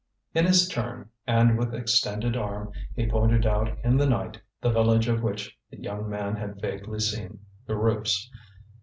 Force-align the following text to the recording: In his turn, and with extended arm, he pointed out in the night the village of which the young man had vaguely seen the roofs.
In 0.33 0.47
his 0.47 0.67
turn, 0.67 1.09
and 1.27 1.59
with 1.59 1.75
extended 1.75 2.35
arm, 2.35 2.71
he 2.95 3.07
pointed 3.07 3.45
out 3.45 3.77
in 3.83 3.97
the 3.97 4.07
night 4.07 4.41
the 4.59 4.71
village 4.71 5.07
of 5.07 5.21
which 5.21 5.55
the 5.69 5.79
young 5.79 6.09
man 6.09 6.35
had 6.35 6.59
vaguely 6.59 6.97
seen 6.99 7.37
the 7.67 7.77
roofs. 7.77 8.27